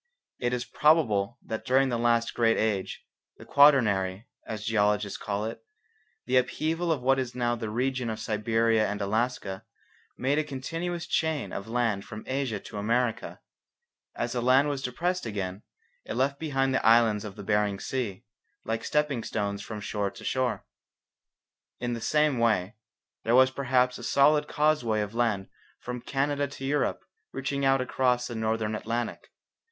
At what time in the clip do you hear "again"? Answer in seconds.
15.27-15.61